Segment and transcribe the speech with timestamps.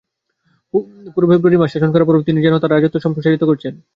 [1.13, 3.73] পুরো ফেব্রুয়ারি মাস শাসন করার পরও তিনি যেন তাঁর রাজত্ব সম্প্রসারিত করছেন।